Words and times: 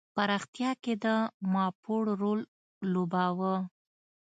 پراختیا 0.15 0.71
کې 0.83 0.93
د 1.03 1.05
پاموړ 1.51 2.03
رول 2.21 2.39
لوباوه. 2.91 3.55